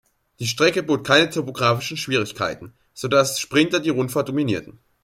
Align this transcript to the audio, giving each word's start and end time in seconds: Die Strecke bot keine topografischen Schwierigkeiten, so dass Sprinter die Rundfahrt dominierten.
Die 0.39 0.47
Strecke 0.47 0.81
bot 0.81 1.05
keine 1.05 1.29
topografischen 1.29 1.95
Schwierigkeiten, 1.95 2.73
so 2.91 3.07
dass 3.07 3.39
Sprinter 3.39 3.79
die 3.79 3.91
Rundfahrt 3.91 4.29
dominierten. 4.29 4.79